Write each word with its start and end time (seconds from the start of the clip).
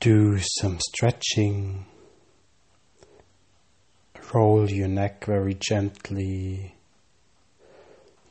Do 0.00 0.38
some 0.38 0.78
stretching. 0.80 1.84
Roll 4.32 4.70
your 4.70 4.88
neck 4.88 5.26
very 5.26 5.58
gently. 5.60 6.74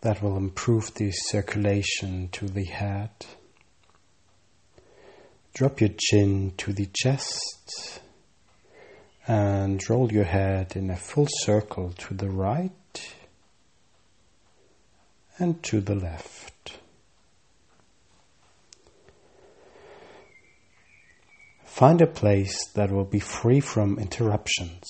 That 0.02 0.24
will 0.24 0.36
improve 0.36 0.92
the 0.96 1.12
circulation 1.12 2.30
to 2.32 2.48
the 2.48 2.66
head. 2.66 3.12
Drop 5.54 5.80
your 5.80 5.92
chin 5.96 6.54
to 6.58 6.74
the 6.74 6.90
chest 6.92 8.02
and 9.28 9.80
roll 9.88 10.12
your 10.12 10.24
head 10.24 10.76
in 10.76 10.90
a 10.90 10.96
full 10.96 11.28
circle 11.30 11.92
to 12.00 12.16
the 12.16 12.32
right 12.32 13.14
and 15.38 15.62
to 15.66 15.82
the 15.82 15.94
left. 15.94 16.49
Find 21.80 22.02
a 22.02 22.08
place 22.08 22.68
that 22.76 22.92
will 22.92 23.06
be 23.06 23.22
free 23.22 23.62
from 23.62 24.00
interruptions. 24.00 24.84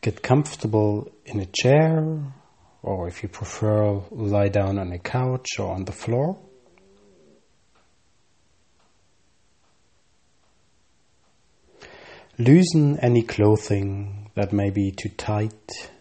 Get 0.00 0.20
comfortable 0.20 1.12
in 1.24 1.38
a 1.38 1.46
chair, 1.46 2.24
or 2.82 3.06
if 3.06 3.22
you 3.22 3.28
prefer, 3.28 4.02
lie 4.10 4.48
down 4.48 4.80
on 4.80 4.90
a 4.90 4.98
couch 4.98 5.46
or 5.60 5.72
on 5.72 5.84
the 5.84 5.92
floor. 5.92 6.36
Loosen 12.36 12.98
any 12.98 13.22
clothing 13.22 14.28
that 14.34 14.52
may 14.52 14.70
be 14.70 14.90
too 14.90 15.10
tight. 15.10 15.92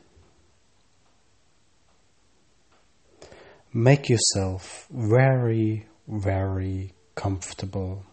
Make 3.76 4.08
yourself 4.08 4.86
very, 4.92 5.88
very 6.08 6.94
comfortable. 7.16 8.06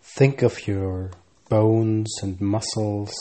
Think 0.00 0.40
of 0.40 0.66
your 0.66 1.10
bones 1.50 2.10
and 2.22 2.40
muscles 2.40 3.12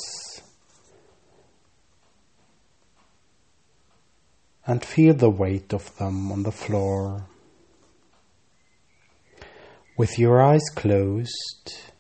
and 4.66 4.86
feel 4.86 5.14
the 5.14 5.30
weight 5.30 5.74
of 5.74 5.94
them 5.98 6.32
on 6.32 6.44
the 6.44 6.52
floor. 6.54 7.26
With 9.98 10.18
your 10.18 10.42
eyes 10.42 10.64
closed, 10.76 11.92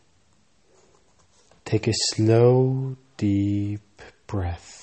take 1.65 1.87
a 1.87 1.93
slow, 2.13 2.95
deep 3.17 4.01
breath. 4.25 4.82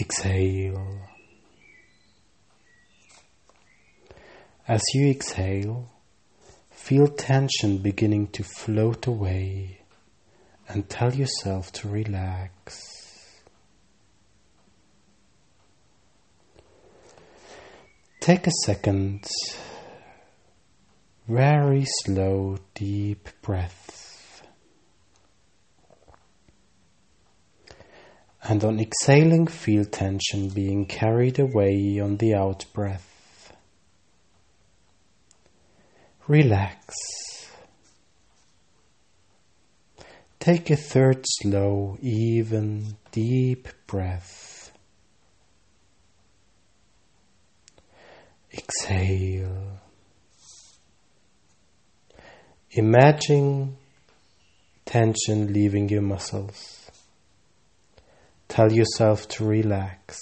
Exhale. 0.00 1.08
As 4.68 4.82
you 4.94 5.08
exhale, 5.10 5.90
feel 6.70 7.08
tension 7.08 7.78
beginning 7.78 8.28
to 8.28 8.44
float 8.44 9.08
away 9.08 9.80
and 10.68 10.88
tell 10.88 11.12
yourself 11.14 11.72
to 11.72 11.88
relax. 11.88 13.42
Take 18.20 18.46
a 18.46 18.52
second, 18.64 19.26
very 21.26 21.86
slow, 22.04 22.58
deep 22.74 23.30
breath. 23.42 24.07
And 28.48 28.64
on 28.64 28.80
exhaling, 28.80 29.46
feel 29.46 29.84
tension 29.84 30.48
being 30.48 30.86
carried 30.86 31.38
away 31.38 32.00
on 32.00 32.16
the 32.16 32.34
out 32.34 32.64
breath. 32.72 33.52
Relax. 36.26 36.94
Take 40.40 40.70
a 40.70 40.76
third 40.76 41.26
slow, 41.26 41.98
even, 42.00 42.96
deep 43.12 43.68
breath. 43.86 44.72
Exhale. 48.50 49.80
Imagine 52.70 53.76
tension 54.86 55.52
leaving 55.52 55.90
your 55.90 56.00
muscles. 56.00 56.77
Tell 58.48 58.72
yourself 58.72 59.28
to 59.28 59.44
relax. 59.44 60.18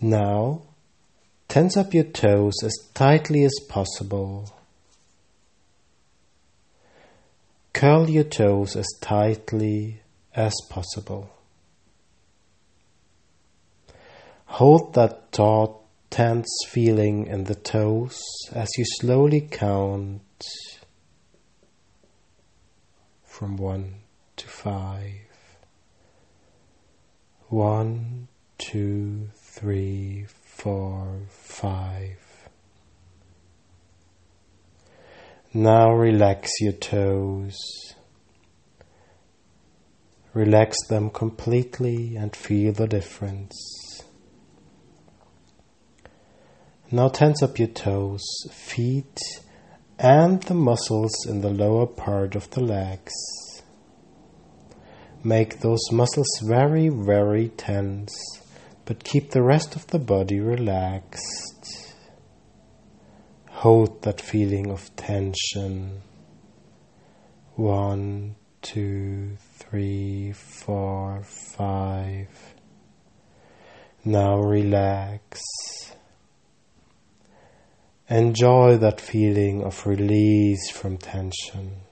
Now, 0.00 0.62
tense 1.48 1.76
up 1.76 1.94
your 1.94 2.04
toes 2.04 2.54
as 2.62 2.74
tightly 2.92 3.44
as 3.44 3.54
possible. 3.68 4.52
Curl 7.72 8.08
your 8.08 8.24
toes 8.24 8.76
as 8.76 8.86
tightly 9.00 10.00
as 10.34 10.54
possible. 10.68 11.30
Hold 14.46 14.94
that 14.94 15.32
taut, 15.32 15.80
tense 16.10 16.48
feeling 16.68 17.26
in 17.26 17.44
the 17.44 17.54
toes 17.54 18.22
as 18.52 18.68
you 18.78 18.84
slowly 19.00 19.40
count 19.40 20.22
from 23.24 23.56
one 23.56 24.05
to 24.36 24.48
five. 24.48 25.26
One, 27.48 28.28
two, 28.58 29.28
three, 29.34 30.26
four, 30.28 31.20
five. 31.28 32.18
Now 35.54 35.92
relax 35.92 36.50
your 36.60 36.72
toes. 36.72 37.56
Relax 40.34 40.76
them 40.88 41.08
completely 41.08 42.16
and 42.16 42.36
feel 42.36 42.72
the 42.72 42.86
difference. 42.86 44.02
Now 46.90 47.08
tense 47.08 47.42
up 47.42 47.58
your 47.58 47.68
toes, 47.68 48.22
feet, 48.52 49.18
and 49.98 50.42
the 50.42 50.54
muscles 50.54 51.26
in 51.26 51.40
the 51.40 51.48
lower 51.50 51.86
part 51.86 52.36
of 52.36 52.50
the 52.50 52.60
legs. 52.60 53.12
Make 55.26 55.58
those 55.58 55.90
muscles 55.90 56.28
very, 56.44 56.88
very 56.88 57.48
tense, 57.48 58.14
but 58.84 59.02
keep 59.02 59.32
the 59.32 59.42
rest 59.42 59.74
of 59.74 59.84
the 59.88 59.98
body 59.98 60.38
relaxed. 60.38 61.96
Hold 63.48 64.02
that 64.02 64.20
feeling 64.20 64.70
of 64.70 64.94
tension. 64.94 66.02
One, 67.56 68.36
two, 68.62 69.36
three, 69.58 70.30
four, 70.30 71.24
five. 71.24 72.54
Now 74.04 74.38
relax. 74.38 75.42
Enjoy 78.08 78.76
that 78.76 79.00
feeling 79.00 79.64
of 79.64 79.84
release 79.88 80.70
from 80.70 80.98
tension. 80.98 81.85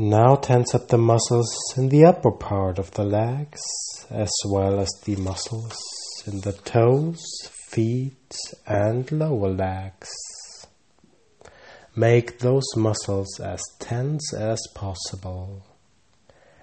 Now 0.00 0.36
tense 0.36 0.76
up 0.76 0.86
the 0.86 0.96
muscles 0.96 1.52
in 1.76 1.88
the 1.88 2.04
upper 2.04 2.30
part 2.30 2.78
of 2.78 2.92
the 2.92 3.02
legs 3.02 3.60
as 4.08 4.30
well 4.46 4.78
as 4.78 4.88
the 5.04 5.16
muscles 5.16 5.76
in 6.24 6.40
the 6.42 6.52
toes, 6.52 7.20
feet, 7.68 8.36
and 8.64 9.10
lower 9.10 9.48
legs. 9.48 10.08
Make 11.96 12.38
those 12.38 12.76
muscles 12.76 13.40
as 13.40 13.60
tense 13.80 14.32
as 14.32 14.60
possible. 14.72 15.66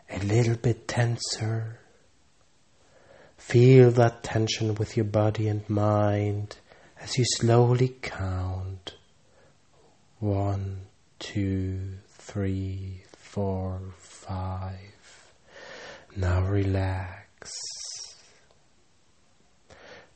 A 0.09 0.19
little 0.19 0.56
bit 0.56 0.88
tenser 0.88 1.80
Feel 3.38 3.92
that 3.92 4.24
tension 4.24 4.74
with 4.75 4.98
your 4.98 5.06
body 5.06 5.48
and 5.48 5.69
mind 5.69 6.57
as 7.00 7.18
you 7.18 7.25
slowly 7.36 7.89
count 8.01 8.95
one, 10.19 10.88
two, 11.19 12.00
three, 12.18 13.04
four, 13.35 13.81
five. 13.99 15.33
Now 16.15 16.45
relax. 16.45 17.51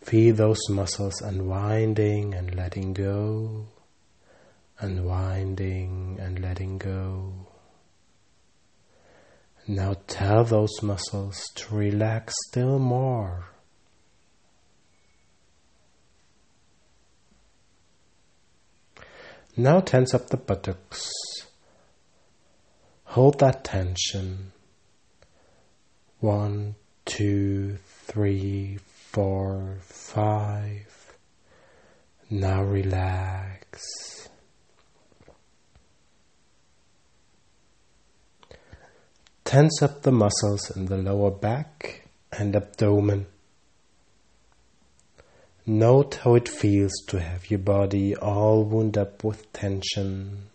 Feel 0.01 0.36
those 0.36 0.69
muscles 0.69 1.19
unwinding 1.21 2.33
and 2.33 2.56
letting 2.56 2.94
go, 2.94 3.68
unwinding 4.80 6.18
and 6.21 6.39
letting 6.39 6.77
go. 6.77 7.33
Now 9.68 9.98
tell 10.07 10.45
those 10.45 10.81
muscles 10.81 11.44
to 11.56 11.75
relax 11.75 12.33
still 12.48 12.80
more. 12.80 13.50
Now 19.57 19.81
tense 19.81 20.13
up 20.13 20.27
the 20.30 20.38
buttocks. 20.38 21.12
Hold 23.14 23.40
that 23.40 23.64
tension. 23.64 24.52
One, 26.20 26.76
two, 27.06 27.78
three, 28.06 28.78
four, 28.86 29.78
five. 29.82 31.18
Now 32.30 32.62
relax. 32.62 34.30
Tense 39.44 39.82
up 39.82 40.04
the 40.04 40.12
muscles 40.12 40.70
in 40.76 40.86
the 40.86 40.98
lower 40.98 41.32
back 41.32 42.08
and 42.32 42.56
abdomen. 42.56 43.26
Note 45.66 46.20
how 46.24 46.36
it 46.36 46.48
feels 46.48 46.94
to 47.08 47.20
have 47.20 47.50
your 47.50 47.58
body 47.58 48.16
all 48.16 48.64
wound 48.64 49.00
up 49.00 49.24
with 49.24 49.52
tension. 49.52 50.50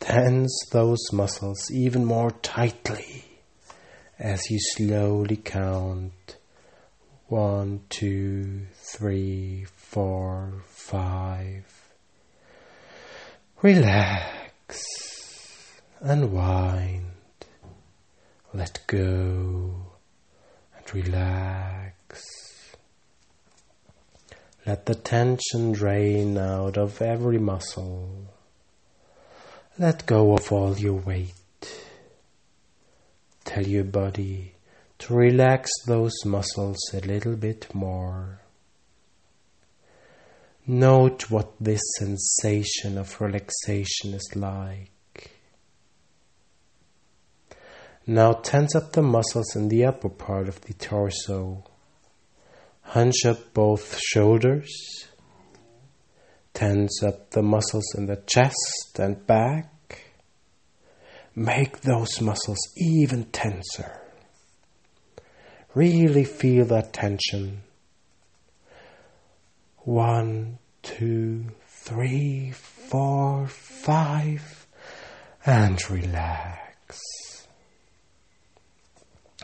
Tense 0.00 0.66
those 0.70 1.12
muscles 1.12 1.70
even 1.70 2.04
more 2.04 2.30
tightly 2.30 3.24
as 4.18 4.50
you 4.50 4.58
slowly 4.60 5.36
count 5.36 6.36
one, 7.28 7.80
two, 7.88 8.66
three, 8.72 9.64
four, 9.64 10.62
five. 10.68 11.64
Relax, 13.62 14.84
unwind, 16.00 17.10
let 18.54 18.78
go, 18.86 19.86
and 20.76 20.94
relax. 20.94 22.76
Let 24.64 24.86
the 24.86 24.94
tension 24.94 25.72
drain 25.72 26.38
out 26.38 26.76
of 26.76 27.02
every 27.02 27.38
muscle. 27.38 28.35
Let 29.78 30.06
go 30.06 30.34
of 30.34 30.50
all 30.50 30.78
your 30.78 30.94
weight. 30.94 31.34
Tell 33.44 33.66
your 33.66 33.84
body 33.84 34.54
to 35.00 35.14
relax 35.14 35.70
those 35.86 36.14
muscles 36.24 36.78
a 36.94 37.00
little 37.00 37.36
bit 37.36 37.74
more. 37.74 38.40
Note 40.66 41.30
what 41.30 41.52
this 41.60 41.82
sensation 41.98 42.96
of 42.96 43.20
relaxation 43.20 44.14
is 44.14 44.32
like. 44.34 45.30
Now 48.06 48.32
tense 48.32 48.74
up 48.74 48.92
the 48.92 49.02
muscles 49.02 49.54
in 49.56 49.68
the 49.68 49.84
upper 49.84 50.08
part 50.08 50.48
of 50.48 50.62
the 50.62 50.72
torso. 50.72 51.64
Hunch 52.80 53.26
up 53.26 53.52
both 53.52 53.98
shoulders. 53.98 54.70
Tense 56.56 57.02
up 57.02 57.32
the 57.32 57.42
muscles 57.42 57.84
in 57.98 58.06
the 58.06 58.16
chest 58.16 58.98
and 58.98 59.26
back. 59.26 60.00
Make 61.34 61.82
those 61.82 62.18
muscles 62.22 62.56
even 62.78 63.26
tenser. 63.26 64.00
Really 65.74 66.24
feel 66.24 66.64
that 66.64 66.94
tension. 66.94 67.60
One, 69.80 70.56
two, 70.82 71.44
three, 71.66 72.52
four, 72.52 73.48
five, 73.48 74.66
and 75.44 75.78
relax. 75.90 77.02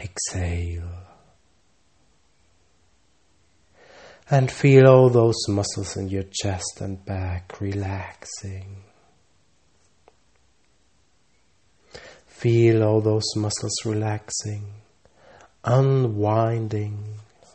Exhale. 0.01 1.02
And 4.31 4.51
feel 4.51 4.87
all 4.87 5.11
those 5.11 5.37
muscles 5.49 5.97
in 5.97 6.09
your 6.09 6.25
chest 6.25 6.81
and 6.81 7.05
back 7.05 7.61
relaxing. 7.61 8.85
Feel 12.27 12.83
all 12.83 13.01
those 13.01 13.37
muscles 13.37 13.85
relaxing, 13.85 14.67
unwinding, 15.65 17.05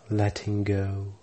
letting 0.10 0.64
go. 0.64 1.14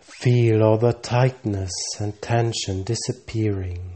Feel 0.00 0.62
all 0.62 0.78
the 0.78 0.94
tightness 0.94 1.70
and 2.00 2.20
tension 2.22 2.82
disappearing. 2.82 3.93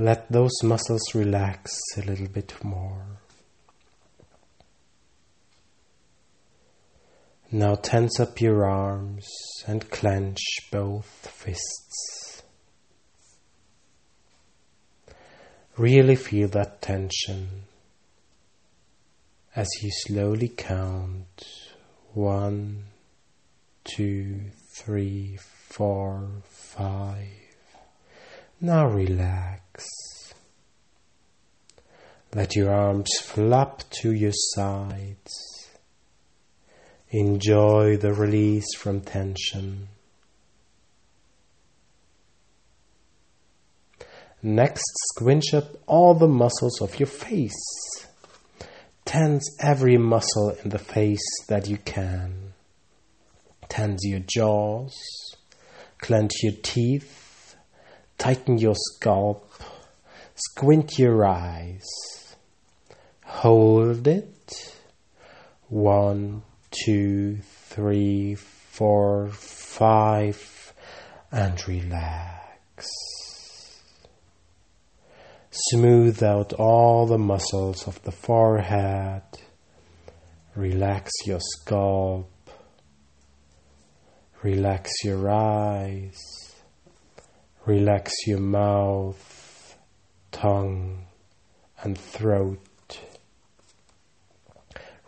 Let 0.00 0.32
those 0.32 0.62
muscles 0.62 1.14
relax 1.14 1.78
a 1.98 2.00
little 2.00 2.28
bit 2.28 2.54
more. 2.64 3.20
Now 7.52 7.74
tense 7.74 8.18
up 8.18 8.40
your 8.40 8.64
arms 8.64 9.28
and 9.66 9.90
clench 9.90 10.40
both 10.72 11.04
fists. 11.04 12.42
Really 15.76 16.16
feel 16.16 16.48
that 16.48 16.80
tension 16.80 17.64
as 19.54 19.68
you 19.82 19.90
slowly 20.06 20.48
count 20.48 21.44
one, 22.14 22.84
two, 23.84 24.44
three, 24.74 25.36
four, 25.68 26.40
five. 26.48 27.26
Now 28.62 28.86
relax. 28.86 29.69
Let 32.34 32.54
your 32.54 32.72
arms 32.72 33.10
flap 33.22 33.82
to 34.02 34.12
your 34.12 34.32
sides. 34.32 35.68
Enjoy 37.10 37.96
the 37.96 38.12
release 38.12 38.74
from 38.76 39.00
tension. 39.00 39.88
Next, 44.42 44.84
squinch 45.14 45.52
up 45.52 45.76
all 45.86 46.14
the 46.14 46.28
muscles 46.28 46.80
of 46.80 46.98
your 46.98 47.08
face. 47.08 47.52
Tense 49.04 49.56
every 49.60 49.98
muscle 49.98 50.56
in 50.62 50.70
the 50.70 50.78
face 50.78 51.26
that 51.48 51.68
you 51.68 51.78
can. 51.78 52.52
Tense 53.68 54.00
your 54.04 54.20
jaws, 54.20 54.94
clench 55.98 56.32
your 56.42 56.54
teeth, 56.62 57.20
Tighten 58.20 58.58
your 58.58 58.74
scalp. 58.76 59.50
Squint 60.34 60.98
your 60.98 61.24
eyes. 61.24 61.86
Hold 63.30 64.06
it. 64.06 64.74
One, 65.68 66.42
two, 66.84 67.38
three, 67.70 68.34
four, 68.34 69.28
five, 69.28 70.74
and 71.32 71.56
relax. 71.66 72.86
Smooth 75.50 76.22
out 76.22 76.52
all 76.52 77.06
the 77.06 77.16
muscles 77.16 77.88
of 77.88 78.02
the 78.02 78.12
forehead. 78.12 79.22
Relax 80.54 81.10
your 81.24 81.40
scalp. 81.40 82.30
Relax 84.42 84.90
your 85.02 85.30
eyes. 85.30 86.18
Relax 87.64 88.12
your 88.26 88.40
mouth, 88.40 89.78
tongue, 90.30 91.06
and 91.82 91.96
throat. 91.96 92.69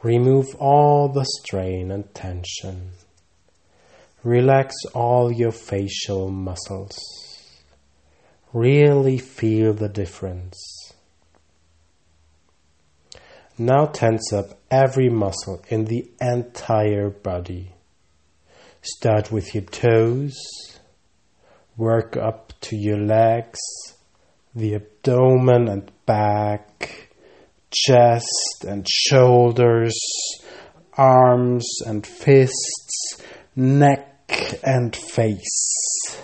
Remove 0.03 0.55
all 0.57 1.09
the 1.09 1.25
strain 1.25 1.91
and 1.91 2.13
tension. 2.15 2.91
Relax 4.25 4.75
all 4.95 5.33
your 5.33 5.53
facial 5.53 6.31
muscles. 6.31 6.99
Really 8.53 9.19
feel 9.19 9.73
the 9.73 9.89
difference. 9.89 10.59
Now 13.59 13.87
tense 13.87 14.33
up 14.33 14.59
every 14.71 15.09
muscle 15.09 15.63
in 15.69 15.85
the 15.85 16.11
entire 16.21 17.11
body. 17.11 17.75
Start 18.83 19.31
with 19.31 19.55
your 19.55 19.65
toes 19.65 20.35
work 21.77 22.17
up 22.17 22.53
to 22.61 22.77
your 22.77 22.99
legs, 22.99 23.59
the 24.55 24.75
abdomen 24.75 25.69
and 25.69 25.91
back, 26.07 27.09
chest 27.73 28.65
and 28.67 28.87
shoulders, 28.89 29.99
arms 30.97 31.67
and 31.87 32.07
fists, 32.07 33.23
neck 33.57 34.59
and 34.63 34.95
face. 34.95 36.23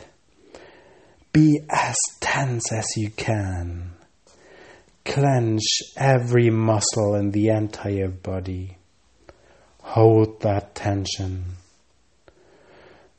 Be 1.33 1.61
as 1.71 1.97
tense 2.21 2.73
as 2.73 2.87
you 2.97 3.11
can. 3.11 3.93
Clench 5.05 5.83
every 5.97 6.51
muscle 6.51 7.15
in 7.15 7.31
the 7.31 7.49
entire 7.49 8.09
body. 8.09 8.77
Hold 9.83 10.43
that 10.43 10.75
tension. 10.75 11.45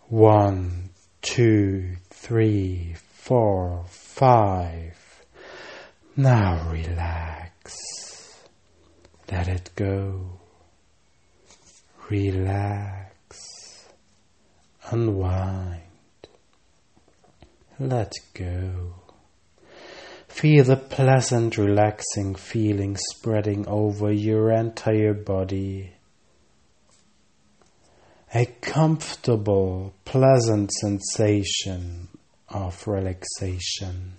One, 0.08 0.90
two, 1.22 1.96
three, 2.10 2.96
four, 2.96 3.86
five. 3.88 5.24
Now 6.16 6.70
relax. 6.72 8.09
Let 9.32 9.48
it 9.48 9.70
go. 9.76 10.40
Relax. 12.10 13.90
Unwind. 14.90 15.82
Let 17.80 18.14
go. 18.34 18.94
Feel 20.28 20.64
the 20.64 20.78
pleasant, 20.78 21.58
relaxing 21.58 22.34
feeling 22.34 22.98
spreading 22.98 23.68
over 23.68 24.12
your 24.12 24.52
entire 24.52 25.14
body. 25.14 25.94
A 28.34 28.46
comfortable, 28.62 29.94
pleasant 30.06 30.72
sensation 30.72 32.08
of 32.48 32.88
relaxation. 32.88 34.14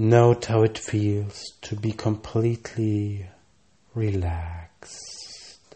Note 0.00 0.44
how 0.44 0.62
it 0.62 0.78
feels 0.78 1.42
to 1.60 1.74
be 1.74 1.90
completely 1.90 3.26
relaxed. 3.96 5.74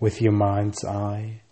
With 0.00 0.20
your 0.20 0.32
mind's 0.32 0.84
eye, 0.84 1.42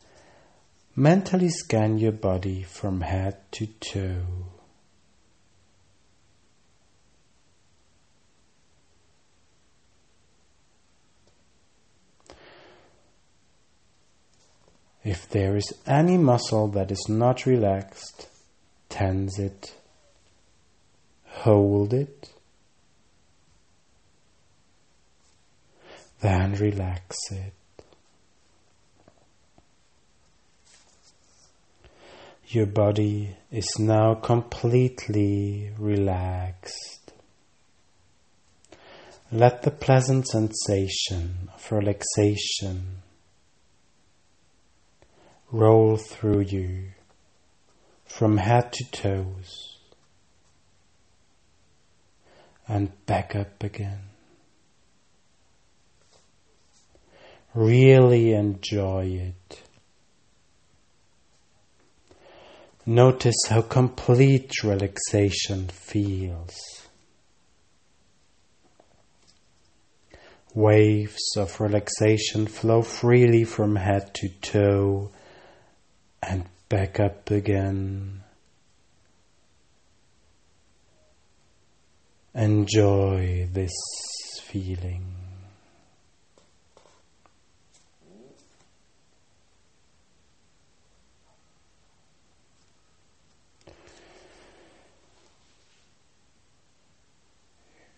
mentally 0.96 1.50
scan 1.50 1.98
your 1.98 2.10
body 2.10 2.64
from 2.64 3.02
head 3.02 3.36
to 3.52 3.66
toe. 3.66 4.26
If 15.04 15.28
there 15.28 15.54
is 15.54 15.72
any 15.86 16.18
muscle 16.18 16.66
that 16.72 16.90
is 16.90 17.06
not 17.08 17.46
relaxed, 17.46 18.26
tense 18.94 19.40
it, 19.40 19.74
hold 21.26 21.92
it, 21.92 22.28
then 26.20 26.52
relax 26.54 27.16
it. 27.32 27.54
Your 32.46 32.66
body 32.66 33.36
is 33.50 33.68
now 33.80 34.14
completely 34.14 35.72
relaxed. 35.76 37.12
Let 39.32 39.62
the 39.62 39.72
pleasant 39.72 40.28
sensation 40.28 41.50
of 41.52 41.72
relaxation 41.72 43.02
roll 45.50 45.96
through 45.96 46.42
you 46.42 46.92
from 48.04 48.36
head 48.36 48.72
to 48.72 48.90
toes 48.90 49.78
and 52.66 52.90
back 53.06 53.34
up 53.34 53.62
again. 53.62 54.00
Really 57.54 58.32
enjoy 58.32 59.06
it. 59.06 59.62
Notice 62.86 63.36
how 63.48 63.62
complete 63.62 64.62
relaxation 64.62 65.68
feels. 65.68 66.54
Waves 70.54 71.36
of 71.36 71.60
relaxation 71.60 72.46
flow 72.46 72.82
freely 72.82 73.44
from 73.44 73.76
head 73.76 74.14
to 74.14 74.28
toe 74.28 75.10
and 76.22 76.44
back 76.74 76.98
up 76.98 77.30
again. 77.30 78.20
Enjoy 82.34 83.48
this 83.52 83.70
feeling. 84.42 85.06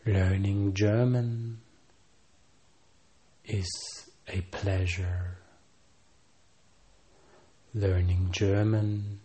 Learning 0.04 0.74
German 0.74 1.62
is 3.46 3.70
a 4.28 4.42
pleasure. 4.50 5.38
Learning 7.76 8.28
German 8.30 9.20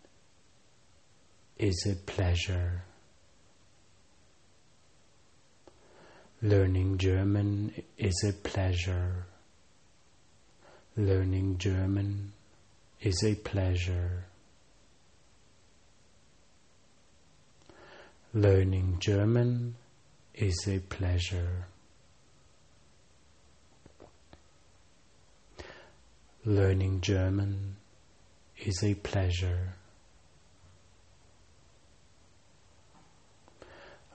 is 1.58 1.88
a 1.89 1.96
pleasure. 1.96 2.84
Learning 6.41 6.98
German 6.98 7.74
is 7.98 8.25
a 8.27 8.34
pleasure. 8.34 9.25
Learning 10.98 11.58
German 11.60 12.34
is 13.00 13.24
a 13.24 13.36
pleasure. 13.36 14.25
Learning 18.34 18.98
German 19.00 19.75
is 20.36 20.67
a 20.67 20.79
pleasure. 20.79 21.67
Learning 26.43 27.00
German 27.00 27.77
is 28.65 28.84
a 28.84 28.94
pleasure. 28.94 29.74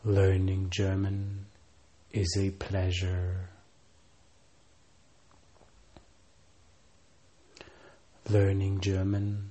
Learning 0.05 0.69
German 0.71 1.47
is 2.13 2.37
a 2.39 2.51
pleasure. 2.51 3.51
Learning 8.31 8.81
German 8.81 9.51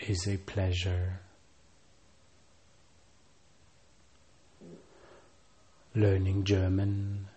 is 0.00 0.26
a 0.26 0.36
pleasure. 0.38 1.20
Learning 5.94 6.44
German 6.44 7.28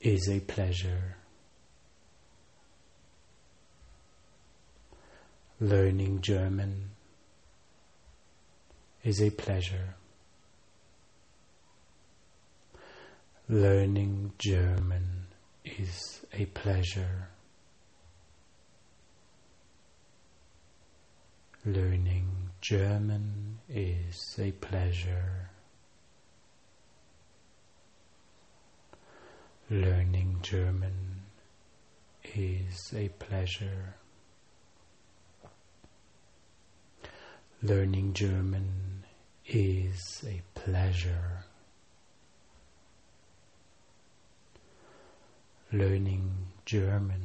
is 0.00 0.28
a 0.28 0.40
pleasure. 0.40 1.16
Learning 5.58 6.20
German 6.20 6.90
is 9.02 9.22
a 9.22 9.30
pleasure. 9.30 9.94
Learning 13.48 14.32
German 14.36 15.28
is 15.64 16.26
a 16.34 16.44
pleasure. 16.44 17.28
Learning 21.64 22.50
German 22.60 23.58
is 23.70 24.36
a 24.38 24.50
pleasure. 24.50 25.48
Learning 29.70 30.38
German 30.42 31.22
is 32.34 32.92
a 32.94 33.08
pleasure. 33.08 33.94
Learning 37.66 38.12
German 38.12 39.02
is 39.44 40.24
a 40.24 40.40
pleasure. 40.54 41.42
Learning 45.72 46.30
German 46.64 47.24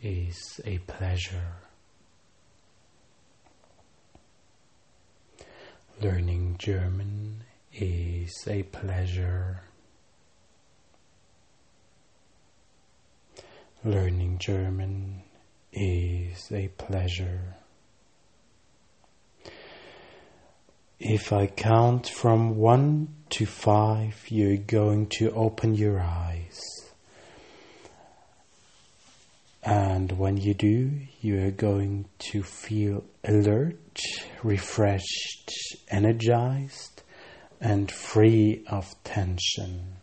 is 0.00 0.60
a 0.64 0.78
pleasure. 0.86 1.56
Learning 6.00 6.54
German 6.56 7.42
is 7.74 8.44
a 8.46 8.62
pleasure. 8.62 9.62
Learning 13.84 14.38
German 14.38 15.24
is 15.72 16.52
a 16.52 16.68
pleasure. 16.78 17.56
If 21.00 21.32
I 21.32 21.46
count 21.46 22.10
from 22.10 22.56
one 22.56 23.08
to 23.30 23.46
five, 23.46 24.22
you're 24.28 24.58
going 24.58 25.06
to 25.18 25.30
open 25.30 25.74
your 25.74 25.98
eyes. 25.98 26.60
And 29.62 30.12
when 30.12 30.36
you 30.36 30.52
do, 30.52 30.90
you 31.22 31.46
are 31.46 31.52
going 31.52 32.04
to 32.30 32.42
feel 32.42 33.02
alert, 33.24 33.98
refreshed, 34.42 35.52
energized, 35.88 37.02
and 37.62 37.90
free 37.90 38.62
of 38.66 38.94
tension. 39.02 39.96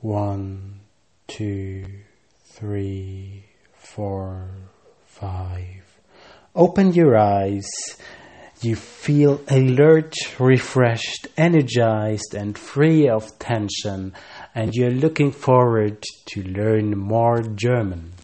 One, 0.00 0.80
two, 1.28 1.84
three, 2.46 3.44
four, 3.72 4.50
five. 5.06 5.84
Open 6.56 6.92
your 6.92 7.16
eyes 7.16 7.70
You 8.64 8.76
feel 8.76 9.42
alert, 9.48 10.14
refreshed, 10.38 11.26
energized, 11.36 12.34
and 12.34 12.56
free 12.56 13.10
of 13.10 13.38
tension, 13.38 14.14
and 14.54 14.74
you're 14.74 14.90
looking 14.90 15.32
forward 15.32 16.02
to 16.28 16.42
learn 16.42 16.96
more 16.96 17.42
German. 17.42 18.14